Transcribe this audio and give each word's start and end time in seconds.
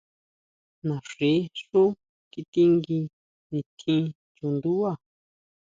Naxí 0.87 1.31
xú 1.59 1.81
kitingui 2.31 2.99
nitjín 3.51 4.03
chundubá. 4.35 4.91